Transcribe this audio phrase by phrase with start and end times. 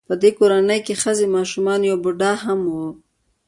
[0.07, 2.75] په دې کورنۍ کې ښځې ماشومان او یو بوډا هم و